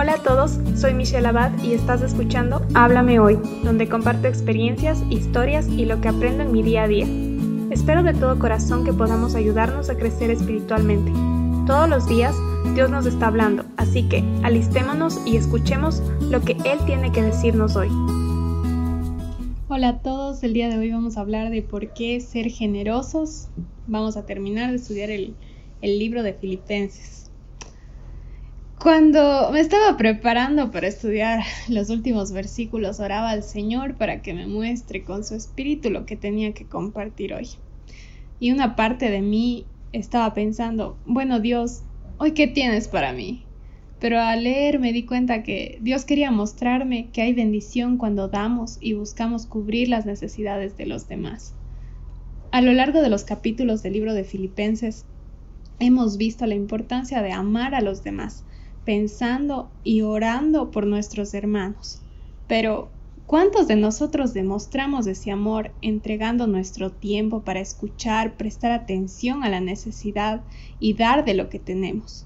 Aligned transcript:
Hola 0.00 0.12
a 0.12 0.22
todos, 0.22 0.60
soy 0.76 0.94
Michelle 0.94 1.26
Abad 1.26 1.60
y 1.60 1.72
estás 1.72 2.02
escuchando 2.02 2.64
Háblame 2.74 3.18
Hoy, 3.18 3.36
donde 3.64 3.88
comparto 3.88 4.28
experiencias, 4.28 5.02
historias 5.10 5.66
y 5.66 5.86
lo 5.86 6.00
que 6.00 6.06
aprendo 6.06 6.44
en 6.44 6.52
mi 6.52 6.62
día 6.62 6.84
a 6.84 6.86
día. 6.86 7.04
Espero 7.72 8.04
de 8.04 8.14
todo 8.14 8.38
corazón 8.38 8.84
que 8.84 8.92
podamos 8.92 9.34
ayudarnos 9.34 9.90
a 9.90 9.96
crecer 9.96 10.30
espiritualmente. 10.30 11.10
Todos 11.66 11.88
los 11.88 12.06
días 12.06 12.32
Dios 12.76 12.92
nos 12.92 13.06
está 13.06 13.26
hablando, 13.26 13.64
así 13.76 14.08
que 14.08 14.22
alistémonos 14.44 15.18
y 15.26 15.36
escuchemos 15.36 16.00
lo 16.30 16.42
que 16.42 16.52
Él 16.64 16.78
tiene 16.86 17.10
que 17.10 17.22
decirnos 17.22 17.74
hoy. 17.74 17.88
Hola 19.66 19.88
a 19.88 19.98
todos, 19.98 20.44
el 20.44 20.52
día 20.52 20.68
de 20.68 20.78
hoy 20.78 20.92
vamos 20.92 21.16
a 21.16 21.22
hablar 21.22 21.50
de 21.50 21.62
por 21.62 21.92
qué 21.92 22.20
ser 22.20 22.50
generosos. 22.50 23.48
Vamos 23.88 24.16
a 24.16 24.26
terminar 24.26 24.70
de 24.70 24.76
estudiar 24.76 25.10
el, 25.10 25.34
el 25.82 25.98
libro 25.98 26.22
de 26.22 26.34
Filipenses. 26.34 27.27
Cuando 28.80 29.50
me 29.50 29.58
estaba 29.58 29.96
preparando 29.96 30.70
para 30.70 30.86
estudiar 30.86 31.40
los 31.68 31.90
últimos 31.90 32.30
versículos, 32.30 33.00
oraba 33.00 33.30
al 33.30 33.42
Señor 33.42 33.96
para 33.96 34.22
que 34.22 34.34
me 34.34 34.46
muestre 34.46 35.02
con 35.02 35.24
su 35.24 35.34
espíritu 35.34 35.90
lo 35.90 36.06
que 36.06 36.14
tenía 36.14 36.54
que 36.54 36.64
compartir 36.64 37.34
hoy. 37.34 37.48
Y 38.38 38.52
una 38.52 38.76
parte 38.76 39.10
de 39.10 39.20
mí 39.20 39.66
estaba 39.92 40.32
pensando, 40.32 40.96
bueno 41.06 41.40
Dios, 41.40 41.82
¿hoy 42.18 42.32
qué 42.32 42.46
tienes 42.46 42.86
para 42.86 43.12
mí? 43.12 43.44
Pero 43.98 44.20
al 44.20 44.44
leer 44.44 44.78
me 44.78 44.92
di 44.92 45.04
cuenta 45.04 45.42
que 45.42 45.80
Dios 45.80 46.04
quería 46.04 46.30
mostrarme 46.30 47.08
que 47.12 47.22
hay 47.22 47.34
bendición 47.34 47.96
cuando 47.96 48.28
damos 48.28 48.78
y 48.80 48.92
buscamos 48.92 49.46
cubrir 49.46 49.88
las 49.88 50.06
necesidades 50.06 50.76
de 50.76 50.86
los 50.86 51.08
demás. 51.08 51.52
A 52.52 52.60
lo 52.60 52.72
largo 52.72 53.02
de 53.02 53.10
los 53.10 53.24
capítulos 53.24 53.82
del 53.82 53.94
libro 53.94 54.14
de 54.14 54.22
Filipenses, 54.22 55.04
hemos 55.80 56.16
visto 56.16 56.46
la 56.46 56.54
importancia 56.54 57.22
de 57.22 57.32
amar 57.32 57.74
a 57.74 57.80
los 57.80 58.04
demás, 58.04 58.44
pensando 58.88 59.70
y 59.84 60.00
orando 60.00 60.70
por 60.70 60.86
nuestros 60.86 61.34
hermanos. 61.34 62.00
Pero, 62.46 62.88
¿cuántos 63.26 63.68
de 63.68 63.76
nosotros 63.76 64.32
demostramos 64.32 65.06
ese 65.06 65.30
amor 65.30 65.72
entregando 65.82 66.46
nuestro 66.46 66.90
tiempo 66.90 67.42
para 67.42 67.60
escuchar, 67.60 68.38
prestar 68.38 68.72
atención 68.72 69.44
a 69.44 69.50
la 69.50 69.60
necesidad 69.60 70.40
y 70.80 70.94
dar 70.94 71.26
de 71.26 71.34
lo 71.34 71.50
que 71.50 71.58
tenemos? 71.58 72.24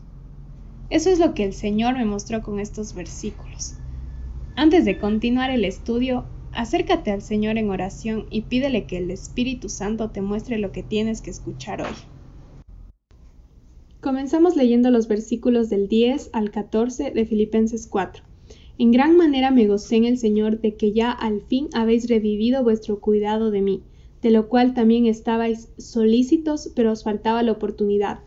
Eso 0.88 1.10
es 1.10 1.18
lo 1.18 1.34
que 1.34 1.42
el 1.42 1.52
Señor 1.52 1.96
me 1.96 2.04
mostró 2.04 2.42
con 2.42 2.60
estos 2.60 2.94
versículos. 2.94 3.74
Antes 4.54 4.84
de 4.84 4.98
continuar 4.98 5.50
el 5.50 5.64
estudio, 5.64 6.26
acércate 6.52 7.10
al 7.10 7.22
Señor 7.22 7.58
en 7.58 7.70
oración 7.70 8.26
y 8.30 8.42
pídele 8.42 8.86
que 8.86 8.98
el 8.98 9.10
Espíritu 9.10 9.68
Santo 9.68 10.10
te 10.10 10.20
muestre 10.20 10.58
lo 10.58 10.70
que 10.70 10.84
tienes 10.84 11.22
que 11.22 11.30
escuchar 11.30 11.82
hoy. 11.82 12.11
Comenzamos 14.02 14.56
leyendo 14.56 14.90
los 14.90 15.06
versículos 15.06 15.70
del 15.70 15.86
10 15.86 16.30
al 16.32 16.50
14 16.50 17.12
de 17.12 17.24
Filipenses 17.24 17.86
4. 17.86 18.24
En 18.76 18.90
gran 18.90 19.16
manera 19.16 19.52
me 19.52 19.68
gocé 19.68 19.94
en 19.94 20.06
el 20.06 20.18
Señor 20.18 20.60
de 20.60 20.74
que 20.74 20.90
ya 20.90 21.12
al 21.12 21.42
fin 21.42 21.68
habéis 21.72 22.08
revivido 22.08 22.64
vuestro 22.64 22.98
cuidado 22.98 23.52
de 23.52 23.62
mí, 23.62 23.84
de 24.20 24.32
lo 24.32 24.48
cual 24.48 24.74
también 24.74 25.06
estabais 25.06 25.68
solícitos, 25.78 26.72
pero 26.74 26.90
os 26.90 27.04
faltaba 27.04 27.44
la 27.44 27.52
oportunidad. 27.52 28.18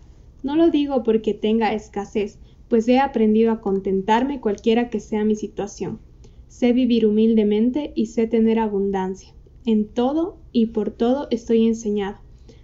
No 0.43 0.55
lo 0.55 0.69
digo 0.69 1.03
porque 1.03 1.33
tenga 1.33 1.73
escasez, 1.73 2.39
pues 2.69 2.87
he 2.87 2.99
aprendido 2.99 3.51
a 3.51 3.59
contentarme 3.59 4.39
cualquiera 4.39 4.89
que 4.89 5.01
sea 5.01 5.25
mi 5.25 5.35
situación. 5.35 5.99
Sé 6.47 6.71
vivir 6.71 7.05
humildemente 7.05 7.91
y 7.95 8.05
sé 8.05 8.27
tener 8.27 8.59
abundancia. 8.59 9.33
En 9.65 9.89
todo 9.89 10.37
y 10.53 10.67
por 10.67 10.91
todo 10.91 11.27
estoy 11.31 11.67
enseñado, 11.67 12.19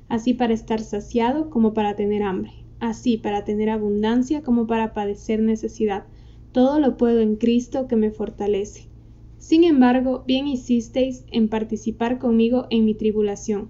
así 0.07 0.33
para 0.33 0.53
estar 0.53 0.79
saciado 0.79 1.49
como 1.49 1.73
para 1.73 1.97
tener 1.97 2.23
hambre 2.23 2.60
así 2.81 3.17
para 3.17 3.45
tener 3.45 3.69
abundancia 3.69 4.41
como 4.41 4.67
para 4.67 4.93
padecer 4.93 5.41
necesidad. 5.41 6.03
Todo 6.51 6.79
lo 6.79 6.97
puedo 6.97 7.21
en 7.21 7.37
Cristo 7.37 7.87
que 7.87 7.95
me 7.95 8.11
fortalece. 8.11 8.89
Sin 9.37 9.63
embargo, 9.63 10.23
bien 10.27 10.47
hicisteis 10.47 11.23
en 11.31 11.47
participar 11.47 12.19
conmigo 12.19 12.67
en 12.69 12.83
mi 12.83 12.93
tribulación. 12.93 13.69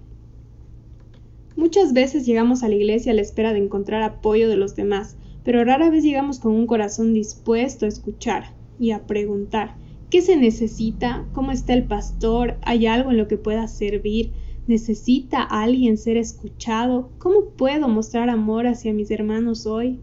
Muchas 1.54 1.92
veces 1.92 2.26
llegamos 2.26 2.64
a 2.64 2.68
la 2.68 2.74
iglesia 2.74 3.12
a 3.12 3.14
la 3.14 3.22
espera 3.22 3.52
de 3.52 3.60
encontrar 3.60 4.02
apoyo 4.02 4.48
de 4.48 4.56
los 4.56 4.74
demás, 4.74 5.16
pero 5.44 5.64
rara 5.64 5.90
vez 5.90 6.02
llegamos 6.02 6.40
con 6.40 6.52
un 6.52 6.66
corazón 6.66 7.12
dispuesto 7.12 7.84
a 7.84 7.88
escuchar 7.88 8.54
y 8.80 8.90
a 8.90 9.06
preguntar 9.06 9.76
¿qué 10.12 10.20
se 10.20 10.36
necesita? 10.36 11.26
¿Cómo 11.32 11.52
está 11.52 11.72
el 11.72 11.84
pastor? 11.84 12.56
¿Hay 12.62 12.86
algo 12.86 13.10
en 13.10 13.16
lo 13.16 13.28
que 13.28 13.38
pueda 13.38 13.66
servir? 13.66 14.32
¿Necesita 14.68 15.42
alguien 15.42 15.98
ser 15.98 16.16
escuchado? 16.16 17.10
¿Cómo 17.18 17.46
puedo 17.56 17.88
mostrar 17.88 18.30
amor 18.30 18.68
hacia 18.68 18.92
mis 18.92 19.10
hermanos 19.10 19.66
hoy? 19.66 19.98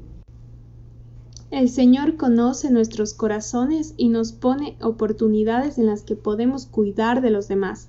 El 1.49 1.69
Señor 1.69 2.17
conoce 2.17 2.69
nuestros 2.69 3.13
corazones 3.13 3.93
y 3.95 4.09
nos 4.09 4.33
pone 4.33 4.75
oportunidades 4.81 5.77
en 5.77 5.85
las 5.85 6.03
que 6.03 6.17
podemos 6.17 6.65
cuidar 6.65 7.21
de 7.21 7.29
los 7.29 7.47
demás. 7.47 7.87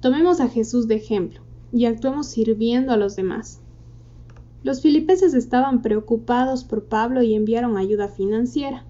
Tomemos 0.00 0.40
a 0.40 0.48
Jesús 0.48 0.88
de 0.88 0.96
ejemplo 0.96 1.40
y 1.72 1.84
actuemos 1.84 2.26
sirviendo 2.26 2.92
a 2.92 2.96
los 2.96 3.14
demás. 3.14 3.60
Los 4.64 4.82
filipenses 4.82 5.34
estaban 5.34 5.82
preocupados 5.82 6.64
por 6.64 6.84
Pablo 6.84 7.22
y 7.22 7.34
enviaron 7.34 7.76
ayuda 7.76 8.08
financiera. 8.08 8.84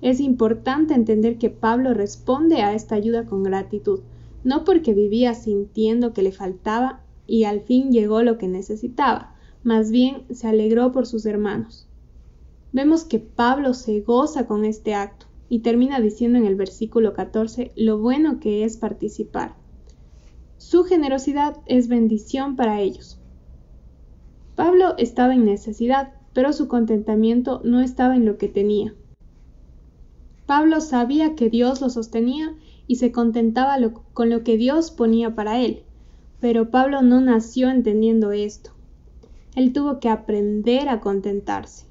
Es 0.00 0.18
importante 0.18 0.94
entender 0.94 1.36
que 1.36 1.50
Pablo 1.50 1.92
responde 1.92 2.62
a 2.62 2.74
esta 2.74 2.94
ayuda 2.94 3.26
con 3.26 3.42
gratitud, 3.42 4.00
no 4.44 4.64
porque 4.64 4.94
vivía 4.94 5.34
sintiendo 5.34 6.12
que 6.12 6.22
le 6.22 6.32
faltaba 6.32 7.02
y 7.26 7.44
al 7.44 7.60
fin 7.60 7.90
llegó 7.90 8.22
lo 8.22 8.38
que 8.38 8.46
necesitaba, 8.46 9.34
más 9.62 9.90
bien 9.90 10.24
se 10.30 10.46
alegró 10.46 10.92
por 10.92 11.06
sus 11.06 11.26
hermanos. 11.26 11.88
Vemos 12.72 13.04
que 13.04 13.18
Pablo 13.18 13.72
se 13.72 14.00
goza 14.00 14.46
con 14.46 14.64
este 14.64 14.94
acto 14.94 15.26
y 15.48 15.60
termina 15.60 16.00
diciendo 16.00 16.38
en 16.38 16.46
el 16.46 16.54
versículo 16.54 17.14
14 17.14 17.72
lo 17.76 17.98
bueno 17.98 18.40
que 18.40 18.64
es 18.64 18.76
participar. 18.76 19.54
Su 20.58 20.84
generosidad 20.84 21.56
es 21.66 21.88
bendición 21.88 22.56
para 22.56 22.80
ellos. 22.80 23.18
Pablo 24.56 24.94
estaba 24.98 25.34
en 25.34 25.44
necesidad, 25.44 26.14
pero 26.32 26.52
su 26.52 26.68
contentamiento 26.68 27.60
no 27.64 27.80
estaba 27.80 28.16
en 28.16 28.26
lo 28.26 28.38
que 28.38 28.48
tenía. 28.48 28.94
Pablo 30.46 30.80
sabía 30.80 31.34
que 31.34 31.48
Dios 31.48 31.80
lo 31.80 31.88
sostenía 31.88 32.54
y 32.86 32.96
se 32.96 33.12
contentaba 33.12 33.76
con 34.12 34.28
lo 34.28 34.44
que 34.44 34.56
Dios 34.56 34.90
ponía 34.90 35.34
para 35.34 35.60
él. 35.60 35.82
Pero 36.40 36.70
Pablo 36.70 37.00
no 37.02 37.20
nació 37.20 37.70
entendiendo 37.70 38.32
esto. 38.32 38.70
Él 39.56 39.72
tuvo 39.72 40.00
que 40.00 40.08
aprender 40.08 40.88
a 40.88 41.00
contentarse. 41.00 41.86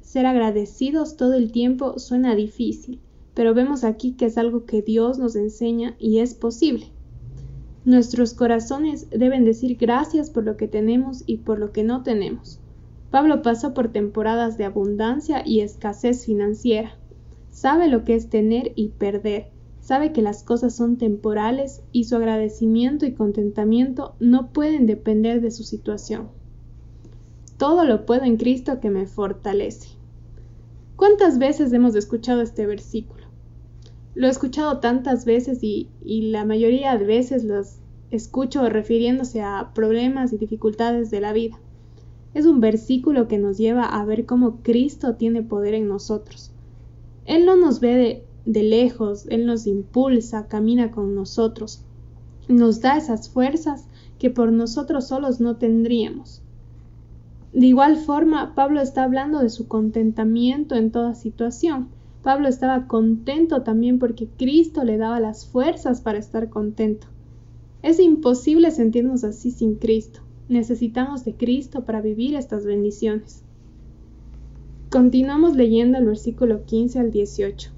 Ser 0.00 0.26
agradecidos 0.26 1.16
todo 1.16 1.34
el 1.34 1.52
tiempo 1.52 1.98
suena 1.98 2.34
difícil, 2.34 3.00
pero 3.34 3.52
vemos 3.52 3.84
aquí 3.84 4.12
que 4.12 4.26
es 4.26 4.38
algo 4.38 4.64
que 4.64 4.80
Dios 4.80 5.18
nos 5.18 5.36
enseña 5.36 5.96
y 5.98 6.20
es 6.20 6.34
posible. 6.34 6.86
Nuestros 7.84 8.32
corazones 8.32 9.10
deben 9.10 9.44
decir 9.44 9.76
gracias 9.76 10.30
por 10.30 10.44
lo 10.44 10.56
que 10.56 10.68
tenemos 10.68 11.22
y 11.26 11.38
por 11.38 11.58
lo 11.58 11.72
que 11.72 11.84
no 11.84 12.02
tenemos. 12.02 12.60
Pablo 13.10 13.42
pasó 13.42 13.74
por 13.74 13.92
temporadas 13.92 14.56
de 14.56 14.64
abundancia 14.64 15.42
y 15.44 15.60
escasez 15.60 16.24
financiera. 16.24 16.96
Sabe 17.54 17.86
lo 17.86 18.04
que 18.04 18.16
es 18.16 18.30
tener 18.30 18.72
y 18.74 18.88
perder, 18.88 19.52
sabe 19.78 20.12
que 20.12 20.22
las 20.22 20.42
cosas 20.42 20.74
son 20.74 20.98
temporales 20.98 21.84
y 21.92 22.02
su 22.04 22.16
agradecimiento 22.16 23.06
y 23.06 23.14
contentamiento 23.14 24.16
no 24.18 24.48
pueden 24.52 24.86
depender 24.86 25.40
de 25.40 25.52
su 25.52 25.62
situación. 25.62 26.30
Todo 27.56 27.84
lo 27.84 28.06
puedo 28.06 28.24
en 28.24 28.38
Cristo 28.38 28.80
que 28.80 28.90
me 28.90 29.06
fortalece. 29.06 29.90
¿Cuántas 30.96 31.38
veces 31.38 31.72
hemos 31.72 31.94
escuchado 31.94 32.42
este 32.42 32.66
versículo? 32.66 33.22
Lo 34.16 34.26
he 34.26 34.30
escuchado 34.30 34.80
tantas 34.80 35.24
veces 35.24 35.62
y, 35.62 35.90
y 36.04 36.32
la 36.32 36.44
mayoría 36.44 36.98
de 36.98 37.04
veces 37.06 37.44
los 37.44 37.76
escucho 38.10 38.68
refiriéndose 38.68 39.42
a 39.42 39.70
problemas 39.76 40.32
y 40.32 40.38
dificultades 40.38 41.12
de 41.12 41.20
la 41.20 41.32
vida. 41.32 41.60
Es 42.34 42.46
un 42.46 42.58
versículo 42.58 43.28
que 43.28 43.38
nos 43.38 43.58
lleva 43.58 43.84
a 43.84 44.04
ver 44.04 44.26
cómo 44.26 44.60
Cristo 44.64 45.14
tiene 45.14 45.44
poder 45.44 45.74
en 45.74 45.86
nosotros. 45.86 46.50
Él 47.26 47.46
no 47.46 47.56
nos 47.56 47.80
ve 47.80 47.94
de, 47.94 48.24
de 48.44 48.62
lejos, 48.62 49.26
Él 49.28 49.46
nos 49.46 49.66
impulsa, 49.66 50.48
camina 50.48 50.90
con 50.90 51.14
nosotros, 51.14 51.82
nos 52.48 52.80
da 52.80 52.96
esas 52.96 53.28
fuerzas 53.28 53.86
que 54.18 54.30
por 54.30 54.52
nosotros 54.52 55.08
solos 55.08 55.40
no 55.40 55.56
tendríamos. 55.56 56.42
De 57.52 57.66
igual 57.66 57.96
forma, 57.96 58.54
Pablo 58.54 58.80
está 58.80 59.04
hablando 59.04 59.38
de 59.38 59.48
su 59.48 59.68
contentamiento 59.68 60.74
en 60.74 60.90
toda 60.90 61.14
situación. 61.14 61.88
Pablo 62.22 62.48
estaba 62.48 62.88
contento 62.88 63.62
también 63.62 63.98
porque 63.98 64.26
Cristo 64.26 64.82
le 64.82 64.96
daba 64.96 65.20
las 65.20 65.46
fuerzas 65.46 66.00
para 66.00 66.18
estar 66.18 66.48
contento. 66.48 67.06
Es 67.82 68.00
imposible 68.00 68.70
sentirnos 68.70 69.24
así 69.24 69.50
sin 69.50 69.76
Cristo. 69.76 70.20
Necesitamos 70.48 71.24
de 71.24 71.34
Cristo 71.34 71.84
para 71.84 72.00
vivir 72.00 72.34
estas 72.34 72.64
bendiciones. 72.64 73.44
Continuamos 74.94 75.56
leyendo 75.56 75.98
el 75.98 76.04
versículo 76.04 76.66
15 76.66 77.00
al 77.00 77.10
18. 77.10 77.72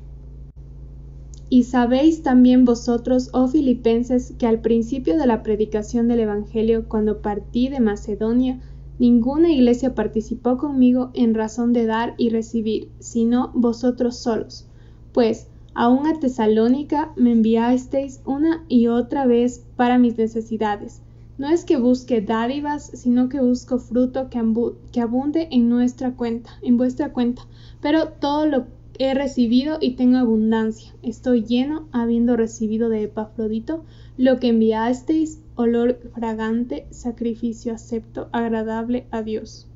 Y 1.48 1.62
sabéis 1.62 2.22
también 2.22 2.66
vosotros, 2.66 3.30
oh 3.32 3.48
filipenses, 3.48 4.34
que 4.38 4.46
al 4.46 4.60
principio 4.60 5.16
de 5.16 5.26
la 5.26 5.42
predicación 5.42 6.08
del 6.08 6.20
Evangelio, 6.20 6.90
cuando 6.90 7.22
partí 7.22 7.70
de 7.70 7.80
Macedonia, 7.80 8.60
Ninguna 8.98 9.50
iglesia 9.50 9.94
participó 9.94 10.58
conmigo 10.58 11.10
en 11.14 11.34
razón 11.34 11.72
de 11.72 11.86
dar 11.86 12.14
y 12.18 12.28
recibir, 12.28 12.90
sino 12.98 13.50
vosotros 13.54 14.18
solos. 14.18 14.68
Pues, 15.14 15.48
aun 15.72 16.06
a 16.06 16.20
Tesalónica 16.20 17.14
me 17.16 17.32
enviasteis 17.32 18.20
una 18.26 18.66
y 18.68 18.88
otra 18.88 19.24
vez 19.24 19.64
para 19.76 19.98
mis 19.98 20.18
necesidades. 20.18 21.00
No 21.38 21.50
es 21.50 21.66
que 21.66 21.76
busque 21.76 22.22
dádivas, 22.22 22.90
sino 22.94 23.28
que 23.28 23.40
busco 23.40 23.78
fruto 23.78 24.30
que, 24.30 25.00
abunde 25.00 25.48
en 25.50 25.68
nuestra 25.68 26.14
cuenta, 26.14 26.50
en 26.62 26.78
vuestra 26.78 27.12
cuenta. 27.12 27.42
Pero 27.82 28.08
todo 28.08 28.46
lo 28.46 28.66
he 28.98 29.12
recibido 29.12 29.76
y 29.80 29.96
tengo 29.96 30.16
abundancia. 30.16 30.94
Estoy 31.02 31.44
lleno, 31.44 31.88
habiendo 31.92 32.36
recibido 32.36 32.88
de 32.88 33.02
Epafrodito 33.02 33.84
lo 34.16 34.40
que 34.40 34.48
enviasteis, 34.48 35.40
olor 35.56 35.98
fragante, 36.14 36.86
sacrificio 36.90 37.74
acepto, 37.74 38.28
agradable 38.32 39.06
a 39.10 39.22
Dios. 39.22 39.68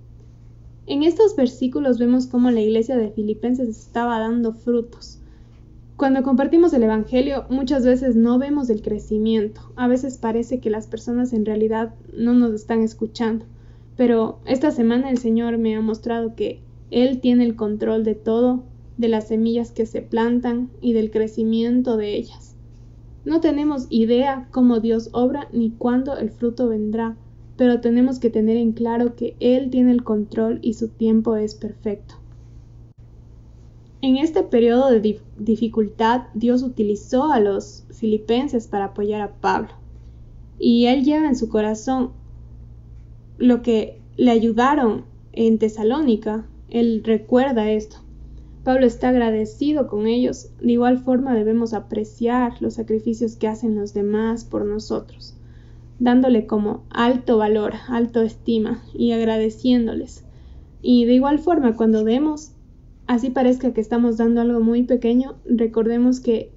En 0.87 1.03
estos 1.03 1.37
versículos 1.37 1.99
vemos 1.99 2.27
cómo 2.27 2.51
la 2.51 2.61
iglesia 2.61 2.97
de 2.97 3.11
Filipenses 3.11 3.69
estaba 3.69 4.19
dando 4.19 4.55
frutos. 4.55 5.20
Cuando 6.01 6.23
compartimos 6.23 6.73
el 6.73 6.83
Evangelio 6.83 7.45
muchas 7.51 7.85
veces 7.85 8.17
no 8.17 8.39
vemos 8.39 8.71
el 8.71 8.81
crecimiento, 8.81 9.61
a 9.77 9.87
veces 9.87 10.17
parece 10.17 10.59
que 10.59 10.71
las 10.71 10.87
personas 10.87 11.35
en 11.35 11.45
realidad 11.45 11.93
no 12.17 12.33
nos 12.33 12.55
están 12.55 12.81
escuchando, 12.81 13.45
pero 13.99 14.39
esta 14.47 14.71
semana 14.71 15.11
el 15.11 15.19
Señor 15.19 15.59
me 15.59 15.77
ha 15.77 15.83
mostrado 15.83 16.35
que 16.35 16.63
Él 16.91 17.21
tiene 17.21 17.45
el 17.45 17.55
control 17.55 18.03
de 18.03 18.15
todo, 18.15 18.63
de 18.97 19.09
las 19.09 19.29
semillas 19.29 19.73
que 19.73 19.85
se 19.85 20.01
plantan 20.01 20.71
y 20.81 20.95
del 20.95 21.11
crecimiento 21.11 21.99
de 21.99 22.17
ellas. 22.17 22.57
No 23.27 23.43
tenemos 23.43 23.87
idea 23.91 24.49
cómo 24.53 24.81
Dios 24.81 25.11
obra 25.13 25.49
ni 25.53 25.69
cuándo 25.69 26.17
el 26.17 26.31
fruto 26.31 26.67
vendrá, 26.71 27.19
pero 27.59 27.83
tenemos 27.83 28.19
que 28.19 28.31
tener 28.31 28.57
en 28.57 28.73
claro 28.73 29.17
que 29.17 29.37
Él 29.39 29.69
tiene 29.69 29.93
el 29.93 30.03
control 30.03 30.61
y 30.63 30.73
su 30.73 30.89
tiempo 30.89 31.37
es 31.37 31.55
perfecto. 31.55 32.20
En 34.03 34.17
este 34.17 34.43
periodo 34.43 34.91
de 34.91 35.21
dificultad, 35.39 36.23
Dios 36.33 36.63
utilizó 36.63 37.31
a 37.31 37.39
los 37.39 37.85
filipenses 37.91 38.67
para 38.67 38.87
apoyar 38.87 39.21
a 39.21 39.35
Pablo. 39.35 39.69
Y 40.59 40.87
él 40.87 41.05
lleva 41.05 41.27
en 41.29 41.37
su 41.37 41.51
corazón 41.51 42.13
lo 43.37 43.61
que 43.61 44.01
le 44.17 44.31
ayudaron 44.31 45.05
en 45.33 45.59
Tesalónica. 45.59 46.47
Él 46.71 47.03
recuerda 47.05 47.71
esto. 47.71 47.99
Pablo 48.65 48.87
está 48.87 49.11
agradecido 49.11 49.87
con 49.87 50.07
ellos. 50.07 50.51
De 50.63 50.73
igual 50.73 50.99
forma 50.99 51.35
debemos 51.35 51.75
apreciar 51.75 52.55
los 52.61 52.75
sacrificios 52.75 53.37
que 53.37 53.49
hacen 53.49 53.77
los 53.77 53.93
demás 53.93 54.45
por 54.45 54.65
nosotros, 54.65 55.35
dándole 55.99 56.47
como 56.47 56.85
alto 56.89 57.37
valor, 57.37 57.75
alto 57.89 58.23
estima 58.23 58.83
y 58.95 59.13
agradeciéndoles. 59.13 60.25
Y 60.81 61.05
de 61.05 61.15
igual 61.15 61.39
forma 61.39 61.77
cuando 61.77 62.05
demos 62.05 62.53
así 63.11 63.29
parezca 63.31 63.73
que 63.73 63.81
estamos 63.81 64.19
dando 64.19 64.41
algo 64.41 64.61
muy 64.61 64.85
pequeño, 64.85 65.35
recordemos 65.45 66.21
que 66.21 66.53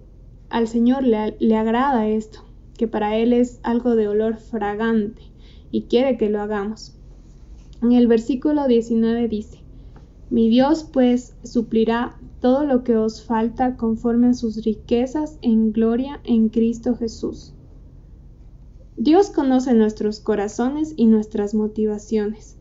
al 0.51 0.67
Señor 0.67 1.03
le, 1.03 1.55
agrada 1.57 2.07
esto, 2.07 2.45
que 2.77 2.88
para 2.88 3.17
Él 3.17 3.33
es 3.33 3.59
algo 3.63 3.95
de 3.95 4.07
olor 4.07 4.35
fragante 4.35 5.23
y 5.71 5.85
quiere 5.85 6.15
que 6.15 6.29
lo 6.29 6.39
hagamos. 6.39 6.95
En 7.81 7.94
el 7.94 8.05
versículo 8.05 8.67
19 8.67 9.27
dice, 9.29 9.63
Mi 10.29 10.47
Dios 10.47 10.88
pues 10.94 11.35
suplirá 11.41 12.19
todo 12.39 12.65
lo 12.65 12.83
que 12.83 12.97
os 12.97 13.25
falta 13.25 13.75
conforme 13.75 14.27
a 14.27 14.33
sus 14.35 14.63
riquezas 14.63 15.39
en 15.41 15.71
gloria 15.71 16.21
en 16.23 16.50
Cristo 16.50 16.95
Jesús. 16.95 17.55
Dios 18.95 19.31
conoce 19.31 19.73
nuestros 19.73 20.19
corazones 20.19 20.94
y 20.97 21.07
nuestras 21.07 21.55
motivaciones. 21.55 22.57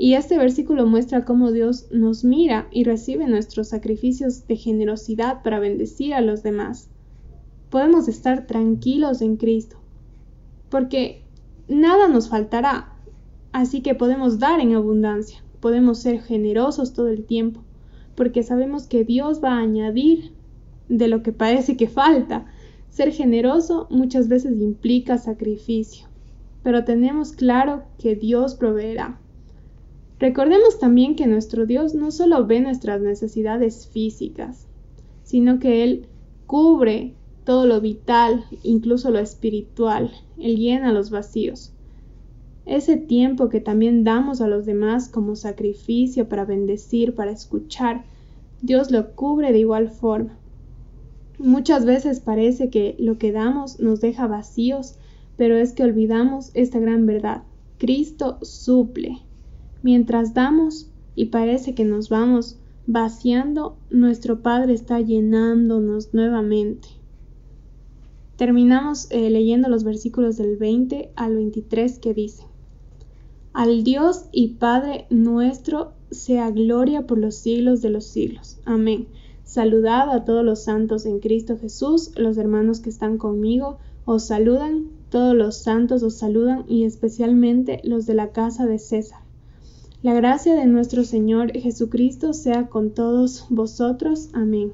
Y 0.00 0.14
este 0.14 0.38
versículo 0.38 0.86
muestra 0.86 1.24
cómo 1.24 1.50
Dios 1.50 1.88
nos 1.90 2.22
mira 2.22 2.68
y 2.70 2.84
recibe 2.84 3.26
nuestros 3.26 3.70
sacrificios 3.70 4.46
de 4.46 4.54
generosidad 4.54 5.42
para 5.42 5.58
bendecir 5.58 6.14
a 6.14 6.20
los 6.20 6.44
demás. 6.44 6.88
Podemos 7.68 8.06
estar 8.06 8.46
tranquilos 8.46 9.20
en 9.22 9.36
Cristo, 9.36 9.76
porque 10.70 11.22
nada 11.66 12.06
nos 12.06 12.28
faltará, 12.28 12.92
así 13.50 13.80
que 13.80 13.96
podemos 13.96 14.38
dar 14.38 14.60
en 14.60 14.76
abundancia, 14.76 15.42
podemos 15.58 15.98
ser 15.98 16.22
generosos 16.22 16.92
todo 16.92 17.08
el 17.08 17.24
tiempo, 17.24 17.64
porque 18.14 18.44
sabemos 18.44 18.86
que 18.86 19.04
Dios 19.04 19.42
va 19.42 19.54
a 19.54 19.62
añadir 19.62 20.30
de 20.88 21.08
lo 21.08 21.24
que 21.24 21.32
parece 21.32 21.76
que 21.76 21.88
falta. 21.88 22.46
Ser 22.88 23.10
generoso 23.10 23.88
muchas 23.90 24.28
veces 24.28 24.60
implica 24.60 25.18
sacrificio, 25.18 26.06
pero 26.62 26.84
tenemos 26.84 27.32
claro 27.32 27.82
que 27.98 28.14
Dios 28.14 28.54
proveerá. 28.54 29.18
Recordemos 30.18 30.80
también 30.80 31.14
que 31.14 31.26
nuestro 31.26 31.64
Dios 31.64 31.94
no 31.94 32.10
solo 32.10 32.46
ve 32.46 32.60
nuestras 32.60 33.00
necesidades 33.00 33.86
físicas, 33.86 34.66
sino 35.22 35.60
que 35.60 35.84
Él 35.84 36.06
cubre 36.46 37.14
todo 37.44 37.66
lo 37.66 37.80
vital, 37.80 38.44
incluso 38.62 39.10
lo 39.10 39.20
espiritual. 39.20 40.10
Él 40.38 40.56
llena 40.56 40.92
los 40.92 41.10
vacíos. 41.10 41.72
Ese 42.66 42.96
tiempo 42.96 43.48
que 43.48 43.60
también 43.60 44.04
damos 44.04 44.40
a 44.40 44.48
los 44.48 44.66
demás 44.66 45.08
como 45.08 45.36
sacrificio 45.36 46.28
para 46.28 46.44
bendecir, 46.44 47.14
para 47.14 47.30
escuchar, 47.30 48.04
Dios 48.60 48.90
lo 48.90 49.12
cubre 49.12 49.52
de 49.52 49.60
igual 49.60 49.88
forma. 49.88 50.36
Muchas 51.38 51.84
veces 51.84 52.18
parece 52.18 52.68
que 52.68 52.96
lo 52.98 53.16
que 53.16 53.30
damos 53.30 53.78
nos 53.78 54.00
deja 54.00 54.26
vacíos, 54.26 54.96
pero 55.36 55.56
es 55.56 55.72
que 55.72 55.84
olvidamos 55.84 56.50
esta 56.54 56.80
gran 56.80 57.06
verdad. 57.06 57.44
Cristo 57.78 58.38
suple, 58.42 59.22
Mientras 59.82 60.34
damos 60.34 60.90
y 61.14 61.26
parece 61.26 61.74
que 61.74 61.84
nos 61.84 62.08
vamos 62.08 62.58
vaciando, 62.86 63.76
nuestro 63.90 64.40
Padre 64.40 64.72
está 64.72 65.00
llenándonos 65.00 66.14
nuevamente. 66.14 66.88
Terminamos 68.36 69.08
eh, 69.10 69.30
leyendo 69.30 69.68
los 69.68 69.84
versículos 69.84 70.36
del 70.36 70.56
20 70.56 71.10
al 71.16 71.34
23 71.34 71.98
que 71.98 72.14
dice, 72.14 72.44
Al 73.52 73.84
Dios 73.84 74.26
y 74.32 74.54
Padre 74.54 75.06
nuestro 75.10 75.92
sea 76.10 76.50
gloria 76.50 77.06
por 77.06 77.18
los 77.18 77.34
siglos 77.34 77.82
de 77.82 77.90
los 77.90 78.04
siglos. 78.04 78.58
Amén. 78.64 79.06
Saludad 79.44 80.10
a 80.10 80.24
todos 80.24 80.44
los 80.44 80.62
santos 80.62 81.06
en 81.06 81.20
Cristo 81.20 81.58
Jesús, 81.58 82.12
los 82.16 82.36
hermanos 82.36 82.80
que 82.80 82.90
están 82.90 83.18
conmigo, 83.18 83.78
os 84.04 84.26
saludan, 84.26 84.88
todos 85.10 85.34
los 85.34 85.56
santos 85.56 86.02
os 86.02 86.14
saludan 86.14 86.64
y 86.68 86.84
especialmente 86.84 87.80
los 87.84 88.06
de 88.06 88.14
la 88.14 88.32
casa 88.32 88.66
de 88.66 88.78
César. 88.78 89.27
La 90.00 90.14
gracia 90.14 90.54
de 90.54 90.66
nuestro 90.66 91.02
Señor 91.02 91.50
Jesucristo 91.50 92.32
sea 92.32 92.68
con 92.68 92.92
todos 92.94 93.46
vosotros. 93.48 94.28
Amén. 94.32 94.72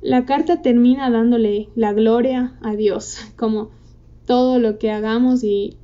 La 0.00 0.24
carta 0.24 0.62
termina 0.62 1.10
dándole 1.10 1.68
la 1.74 1.92
gloria 1.92 2.56
a 2.62 2.74
Dios, 2.76 3.18
como 3.36 3.68
todo 4.24 4.58
lo 4.58 4.78
que 4.78 4.90
hagamos 4.90 5.44
y 5.44 5.76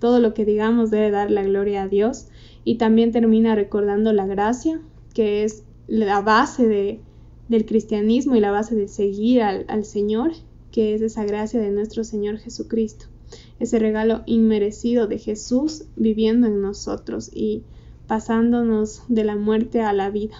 todo 0.00 0.18
lo 0.18 0.34
que 0.34 0.44
digamos 0.44 0.90
debe 0.90 1.12
dar 1.12 1.30
la 1.30 1.44
gloria 1.44 1.82
a 1.84 1.88
Dios. 1.88 2.26
Y 2.64 2.78
también 2.78 3.12
termina 3.12 3.54
recordando 3.54 4.12
la 4.12 4.26
gracia, 4.26 4.80
que 5.14 5.44
es 5.44 5.62
la 5.86 6.20
base 6.20 6.66
de, 6.66 7.00
del 7.48 7.64
cristianismo 7.64 8.34
y 8.34 8.40
la 8.40 8.50
base 8.50 8.74
de 8.74 8.88
seguir 8.88 9.40
al, 9.40 9.66
al 9.68 9.84
Señor, 9.84 10.32
que 10.72 10.96
es 10.96 11.00
esa 11.00 11.24
gracia 11.24 11.60
de 11.60 11.70
nuestro 11.70 12.02
Señor 12.02 12.38
Jesucristo 12.38 13.06
ese 13.58 13.78
regalo 13.78 14.22
inmerecido 14.26 15.06
de 15.06 15.18
Jesús 15.18 15.84
viviendo 15.96 16.46
en 16.46 16.60
nosotros 16.60 17.30
y 17.32 17.62
pasándonos 18.06 19.02
de 19.08 19.24
la 19.24 19.36
muerte 19.36 19.82
a 19.82 19.92
la 19.92 20.10
vida. 20.10 20.36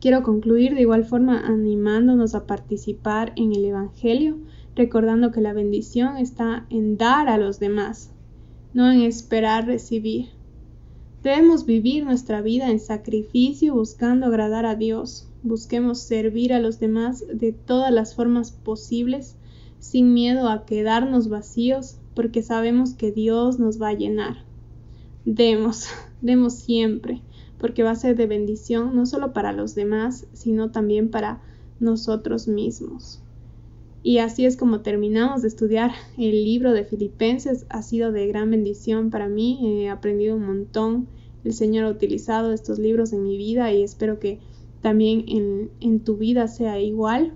Quiero 0.00 0.22
concluir 0.24 0.74
de 0.74 0.80
igual 0.80 1.04
forma 1.04 1.46
animándonos 1.46 2.34
a 2.34 2.46
participar 2.46 3.32
en 3.36 3.52
el 3.52 3.64
Evangelio, 3.64 4.38
recordando 4.74 5.30
que 5.30 5.40
la 5.40 5.52
bendición 5.52 6.16
está 6.16 6.66
en 6.70 6.96
dar 6.96 7.28
a 7.28 7.38
los 7.38 7.60
demás, 7.60 8.10
no 8.74 8.90
en 8.90 9.02
esperar 9.02 9.66
recibir. 9.66 10.30
Debemos 11.22 11.66
vivir 11.66 12.04
nuestra 12.04 12.42
vida 12.42 12.68
en 12.70 12.80
sacrificio 12.80 13.74
buscando 13.74 14.26
agradar 14.26 14.66
a 14.66 14.74
Dios. 14.74 15.28
Busquemos 15.44 16.00
servir 16.00 16.52
a 16.52 16.58
los 16.58 16.80
demás 16.80 17.24
de 17.32 17.52
todas 17.52 17.92
las 17.92 18.16
formas 18.16 18.50
posibles 18.50 19.36
sin 19.82 20.14
miedo 20.14 20.48
a 20.48 20.64
quedarnos 20.64 21.28
vacíos, 21.28 21.96
porque 22.14 22.44
sabemos 22.44 22.94
que 22.94 23.10
Dios 23.10 23.58
nos 23.58 23.82
va 23.82 23.88
a 23.88 23.94
llenar. 23.94 24.44
Demos, 25.24 25.88
demos 26.22 26.54
siempre, 26.54 27.20
porque 27.58 27.82
va 27.82 27.90
a 27.90 27.96
ser 27.96 28.14
de 28.14 28.28
bendición 28.28 28.94
no 28.94 29.06
solo 29.06 29.32
para 29.32 29.52
los 29.52 29.74
demás, 29.74 30.28
sino 30.32 30.70
también 30.70 31.10
para 31.10 31.42
nosotros 31.80 32.46
mismos. 32.46 33.20
Y 34.04 34.18
así 34.18 34.46
es 34.46 34.56
como 34.56 34.82
terminamos 34.82 35.42
de 35.42 35.48
estudiar 35.48 35.90
el 36.16 36.44
libro 36.44 36.72
de 36.72 36.84
Filipenses. 36.84 37.66
Ha 37.68 37.82
sido 37.82 38.12
de 38.12 38.28
gran 38.28 38.52
bendición 38.52 39.10
para 39.10 39.28
mí, 39.28 39.82
he 39.82 39.88
aprendido 39.88 40.36
un 40.36 40.46
montón. 40.46 41.08
El 41.42 41.54
Señor 41.54 41.86
ha 41.86 41.90
utilizado 41.90 42.52
estos 42.52 42.78
libros 42.78 43.12
en 43.12 43.24
mi 43.24 43.36
vida 43.36 43.72
y 43.72 43.82
espero 43.82 44.20
que 44.20 44.38
también 44.80 45.24
en, 45.26 45.70
en 45.80 46.00
tu 46.00 46.18
vida 46.18 46.46
sea 46.46 46.80
igual. 46.80 47.34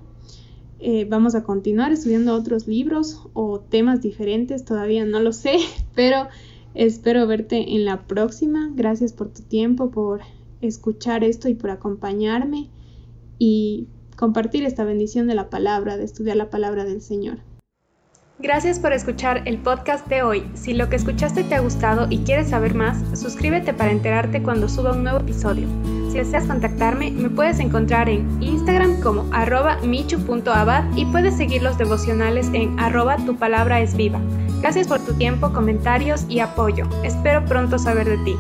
Eh, 0.79 1.07
vamos 1.09 1.35
a 1.35 1.43
continuar 1.43 1.93
estudiando 1.93 2.35
otros 2.35 2.67
libros 2.67 3.29
o 3.33 3.61
temas 3.61 4.03
diferentes, 4.03 4.65
todavía 4.65 5.05
no 5.05 5.21
lo 5.21 5.33
sé, 5.33 5.59
pero 5.95 6.29
Espero 6.77 7.27
verte 7.27 7.75
en 7.75 7.87
la 7.87 8.07
próxima. 8.07 8.71
Gracias 8.75 9.15
por 9.15 9.33
tu 9.33 9.43
tiempo, 9.43 9.91
por 9.91 10.21
escuchar 10.61 11.25
esto 11.25 11.49
y 11.49 11.55
por 11.55 11.71
acompañarme 11.71 12.69
y 13.39 13.89
compartir 14.17 14.63
esta 14.63 14.85
bendición 14.85 15.27
de 15.27 15.35
la 15.35 15.49
palabra, 15.49 15.97
de 15.97 16.05
estudiar 16.05 16.37
la 16.37 16.51
palabra 16.51 16.85
del 16.85 17.01
Señor. 17.01 17.39
Gracias 18.39 18.79
por 18.79 18.93
escuchar 18.93 19.43
el 19.47 19.57
podcast 19.57 20.07
de 20.09 20.23
hoy. 20.23 20.45
Si 20.53 20.75
lo 20.75 20.91
que 20.91 20.97
escuchaste 20.97 21.45
te 21.45 21.55
ha 21.55 21.61
gustado 21.61 22.09
y 22.11 22.19
quieres 22.19 22.51
saber 22.51 22.75
más, 22.75 23.19
suscríbete 23.19 23.73
para 23.73 23.91
enterarte 23.91 24.43
cuando 24.43 24.69
suba 24.69 24.93
un 24.93 25.05
nuevo 25.05 25.21
episodio. 25.21 25.67
Si 26.11 26.19
deseas 26.19 26.45
contactarme, 26.45 27.11
me 27.11 27.29
puedes 27.29 27.59
encontrar 27.59 28.09
en 28.09 28.43
Instagram 28.43 29.01
como 29.01 29.27
arroba 29.33 29.79
michu.abad 29.83 30.85
y 30.97 31.05
puedes 31.07 31.37
seguir 31.37 31.63
los 31.63 31.79
devocionales 31.79 32.49
en 32.53 32.79
arroba 32.79 33.17
tu 33.17 33.37
palabra 33.37 33.81
es 33.81 33.97
viva. 33.97 34.21
Gracias 34.61 34.89
por 34.89 35.01
tu 35.01 35.15
tiempo, 35.15 35.53
comentarios 35.53 36.25
y 36.29 36.41
apoyo. 36.41 36.89
Espero 37.05 37.45
pronto 37.45 37.79
saber 37.79 38.09
de 38.09 38.19
ti. 38.19 38.37